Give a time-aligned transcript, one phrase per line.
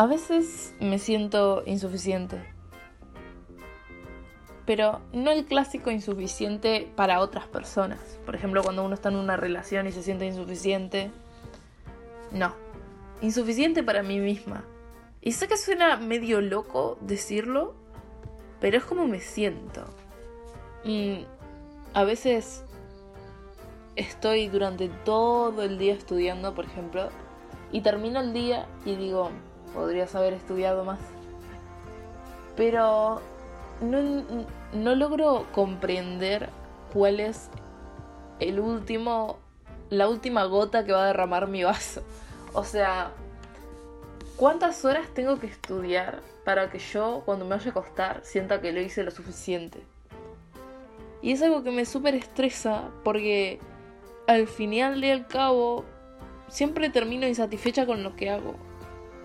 [0.00, 2.42] A veces me siento insuficiente.
[4.64, 8.18] Pero no el clásico insuficiente para otras personas.
[8.24, 11.10] Por ejemplo, cuando uno está en una relación y se siente insuficiente.
[12.32, 12.54] No.
[13.20, 14.64] Insuficiente para mí misma.
[15.20, 17.74] Y sé que suena medio loco decirlo,
[18.58, 19.84] pero es como me siento.
[21.92, 22.64] A veces
[23.96, 27.10] estoy durante todo el día estudiando, por ejemplo,
[27.70, 29.30] y termino el día y digo,
[29.74, 31.00] podrías haber estudiado más.
[32.56, 33.20] Pero
[33.80, 36.50] no, logro comprender
[36.92, 37.50] cuál es
[38.38, 39.38] el último,
[39.88, 42.02] la última gota que va a derramar mi vaso.
[42.52, 43.12] O sea,
[44.36, 48.72] ¿cuántas horas tengo que estudiar para que yo cuando me vaya a acostar sienta que
[48.72, 49.82] lo hice lo suficiente?
[51.22, 53.60] Y es algo que me súper estresa porque
[54.26, 55.84] al final y al cabo
[56.48, 58.54] siempre termino insatisfecha con lo que hago.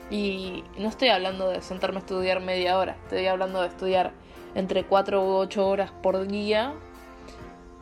[0.10, 4.12] Y no estoy hablando de sentarme a estudiar media hora, estoy hablando de estudiar
[4.54, 6.74] entre 4 u 8 horas por día.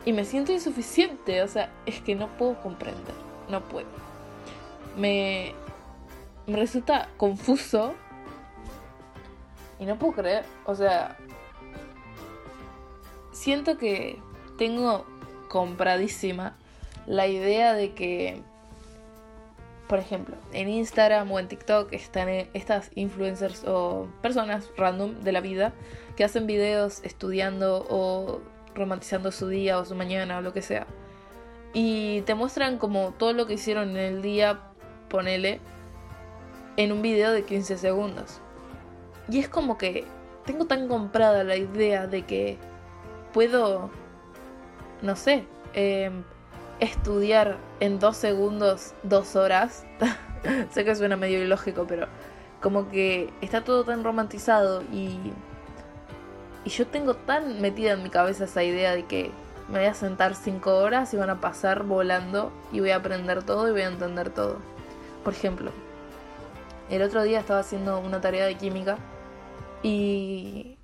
[0.05, 3.15] Y me siento insuficiente, o sea, es que no puedo comprender,
[3.49, 3.87] no puedo.
[4.97, 5.53] Me,
[6.45, 7.93] me resulta confuso
[9.79, 11.17] y no puedo creer, o sea,
[13.31, 14.19] siento que
[14.57, 15.05] tengo
[15.49, 16.55] compradísima
[17.05, 18.41] la idea de que,
[19.87, 25.41] por ejemplo, en Instagram o en TikTok están estas influencers o personas random de la
[25.41, 25.73] vida
[26.15, 28.41] que hacen videos estudiando o
[28.75, 30.87] romantizando su día o su mañana o lo que sea.
[31.73, 34.61] Y te muestran como todo lo que hicieron en el día,
[35.09, 35.59] ponele,
[36.77, 38.39] en un video de 15 segundos.
[39.29, 40.05] Y es como que
[40.45, 42.57] tengo tan comprada la idea de que
[43.33, 43.89] puedo,
[45.01, 46.11] no sé, eh,
[46.79, 49.85] estudiar en dos segundos, dos horas.
[50.71, 52.07] sé que suena medio ilógico, pero
[52.61, 55.17] como que está todo tan romantizado y,
[56.65, 59.31] y yo tengo tan metida en mi cabeza esa idea de que
[59.69, 63.43] me voy a sentar cinco horas y van a pasar volando y voy a aprender
[63.43, 64.57] todo y voy a entender todo.
[65.23, 65.71] Por ejemplo,
[66.89, 68.97] el otro día estaba haciendo una tarea de química
[69.81, 70.77] y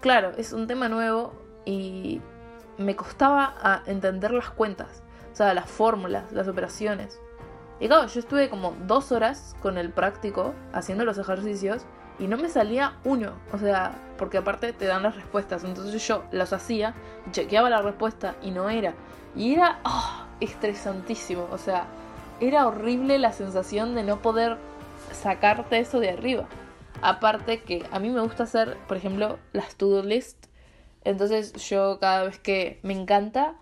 [0.00, 2.20] claro, es un tema nuevo y
[2.78, 5.01] me costaba entender las cuentas.
[5.32, 7.20] O sea, las fórmulas, las operaciones.
[7.80, 11.84] Y claro, yo estuve como dos horas con el práctico haciendo los ejercicios
[12.18, 13.32] y no me salía uno.
[13.52, 15.64] O sea, porque aparte te dan las respuestas.
[15.64, 16.94] Entonces yo las hacía,
[17.32, 18.94] chequeaba la respuesta y no era.
[19.34, 21.48] Y era oh, estresantísimo.
[21.50, 21.86] O sea,
[22.40, 24.58] era horrible la sensación de no poder
[25.12, 26.48] sacarte eso de arriba.
[27.00, 30.46] Aparte que a mí me gusta hacer, por ejemplo, las to-do list.
[31.04, 33.56] Entonces yo cada vez que me encanta,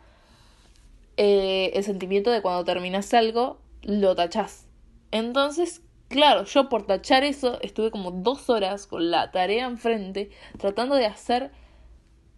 [1.23, 4.67] eh, el sentimiento de cuando terminas algo, lo tachás.
[5.11, 10.95] Entonces, claro, yo por tachar eso estuve como dos horas con la tarea enfrente, tratando
[10.95, 11.51] de hacer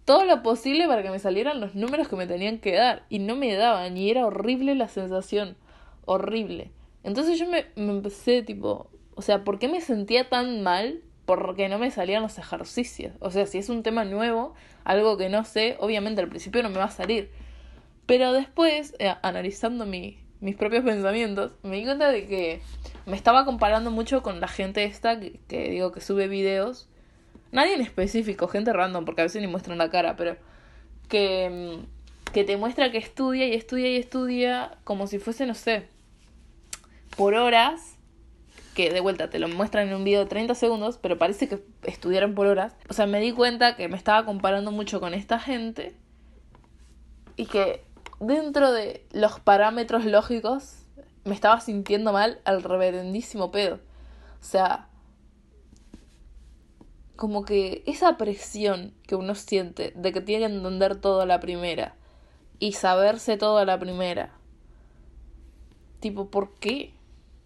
[0.04, 3.04] todo lo posible para que me salieran los números que me tenían que dar.
[3.08, 5.56] Y no me daban, y era horrible la sensación.
[6.04, 6.72] Horrible.
[7.04, 11.02] Entonces yo me, me empecé tipo, o sea, ¿por qué me sentía tan mal?
[11.24, 13.14] Porque no me salían los ejercicios.
[13.20, 16.70] O sea, si es un tema nuevo, algo que no sé, obviamente al principio no
[16.70, 17.30] me va a salir.
[18.12, 22.60] Pero después, eh, analizando mi, mis propios pensamientos, me di cuenta de que
[23.06, 26.90] me estaba comparando mucho con la gente esta que, digo que sube videos.
[27.52, 30.36] Nadie en específico, gente random, porque a veces ni muestran la cara, pero
[31.08, 35.54] que, mm, que te muestra que estudia y estudia y estudia como si fuese, no
[35.54, 35.88] sé,
[37.16, 37.96] por horas,
[38.74, 41.60] que de vuelta te lo muestran en un video de 30 segundos, pero parece que
[41.84, 42.76] estudiaron por horas.
[42.90, 45.94] O sea, me di cuenta que me estaba comparando mucho con esta gente
[47.36, 47.90] y que
[48.22, 50.84] dentro de los parámetros lógicos,
[51.24, 53.80] me estaba sintiendo mal al reverendísimo pedo.
[54.40, 54.88] O sea,
[57.16, 61.40] como que esa presión que uno siente de que tiene que entender todo a la
[61.40, 61.94] primera
[62.58, 64.32] y saberse todo a la primera.
[66.00, 66.94] Tipo, ¿por qué?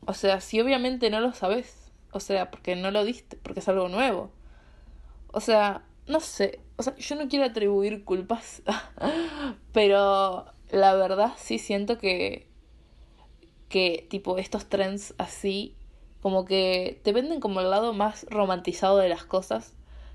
[0.06, 1.90] O sea, si obviamente no lo sabes.
[2.12, 4.30] O sea, porque no lo diste, porque es algo nuevo.
[5.32, 6.60] O sea, no sé.
[6.76, 8.62] O sea, yo no quiero atribuir culpas,
[9.72, 12.46] pero la verdad sí siento que,
[13.68, 15.74] que tipo estos trends así,
[16.22, 19.74] como que te venden como el lado más romantizado de las cosas,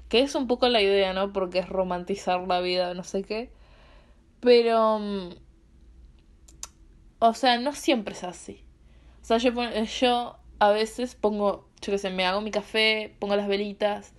[0.10, 1.32] que es un poco la idea, ¿no?
[1.32, 3.52] Porque es romantizar la vida, no sé qué.
[4.42, 5.00] Pero...
[5.00, 5.30] Mm,
[7.24, 8.64] o sea, no siempre es así.
[9.22, 9.52] O sea, yo,
[9.84, 14.14] yo a veces pongo, yo qué sé, me hago mi café, pongo las velitas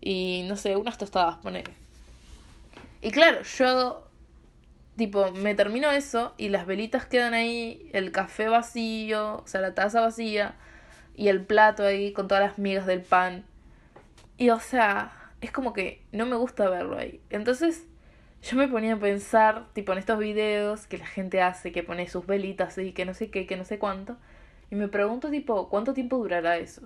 [0.00, 1.64] y no sé, unas tostadas, pone.
[3.02, 4.07] Y claro, yo
[4.98, 9.74] tipo, me termino eso y las velitas quedan ahí, el café vacío, o sea, la
[9.74, 10.56] taza vacía.
[11.16, 13.44] y el plato ahí con todas las migas del pan.
[14.36, 17.20] Y o sea, es como que no me gusta verlo ahí.
[17.30, 17.86] Entonces
[18.42, 22.08] yo me ponía a pensar, tipo en estos videos que la gente hace, que pone
[22.08, 24.16] sus velitas y que no sé qué, que no sé cuánto.
[24.70, 26.82] Y me pregunto, tipo, ¿cuánto tiempo durará eso?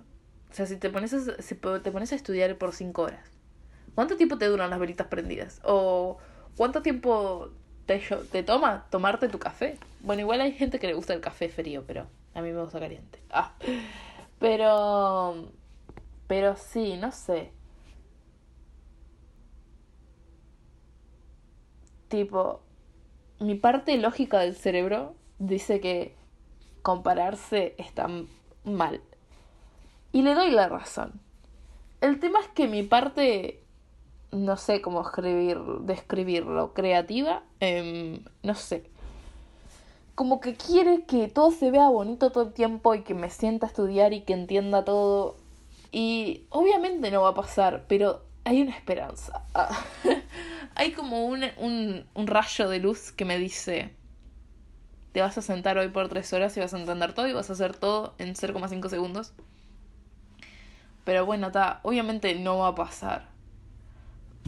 [0.51, 3.31] O sea, si te pones a, si te pones a estudiar por cinco horas,
[3.95, 5.61] ¿cuánto tiempo te duran las velitas prendidas?
[5.65, 6.19] ¿O
[6.57, 7.53] cuánto tiempo
[7.87, 8.01] te,
[8.31, 9.79] te toma tomarte tu café?
[10.01, 12.81] Bueno, igual hay gente que le gusta el café frío, pero a mí me gusta
[12.81, 13.19] caliente.
[13.31, 13.53] Ah.
[14.39, 15.49] Pero...
[16.27, 17.53] Pero sí, no sé.
[22.09, 22.61] Tipo,
[23.39, 26.15] mi parte lógica del cerebro dice que
[26.83, 28.09] compararse está
[28.65, 29.01] mal.
[30.13, 31.21] Y le doy la razón.
[32.01, 33.62] El tema es que mi parte,
[34.33, 38.91] no sé cómo escribir, describirlo, creativa, em, no sé.
[40.15, 43.67] Como que quiere que todo se vea bonito todo el tiempo y que me sienta
[43.67, 45.37] a estudiar y que entienda todo.
[45.93, 49.45] Y obviamente no va a pasar, pero hay una esperanza.
[50.75, 53.95] hay como un, un, un rayo de luz que me dice,
[55.13, 57.51] te vas a sentar hoy por tres horas y vas a entender todo y vas
[57.51, 59.33] a hacer todo en 0,5 segundos.
[61.05, 63.32] Pero bueno, está, obviamente no va a pasar.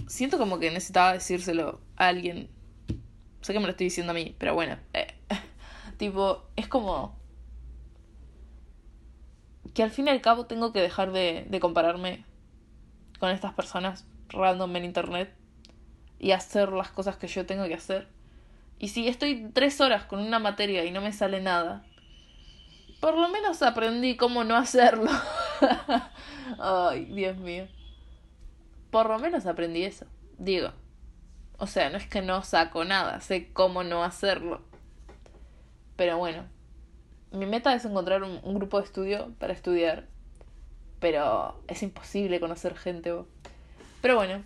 [0.06, 2.50] Siento como que necesitaba decírselo a alguien.
[3.40, 4.78] Sé que me lo estoy diciendo a mí, pero bueno.
[4.92, 5.14] Eh,
[5.96, 7.18] tipo, es como...
[9.74, 12.24] Que al fin y al cabo tengo que dejar de, de compararme
[13.18, 15.34] con estas personas random en internet
[16.18, 18.08] y hacer las cosas que yo tengo que hacer.
[18.78, 21.84] Y si estoy tres horas con una materia y no me sale nada,
[23.00, 25.10] por lo menos aprendí cómo no hacerlo.
[26.58, 27.66] Ay, Dios mío.
[28.94, 30.06] Por lo menos aprendí eso.
[30.38, 30.68] Digo.
[31.58, 34.60] O sea, no es que no saco nada, sé cómo no hacerlo.
[35.96, 36.44] Pero bueno,
[37.32, 40.06] mi meta es encontrar un, grupo de estudio para estudiar.
[41.00, 43.12] Pero es imposible conocer gente.
[44.00, 44.44] Pero bueno,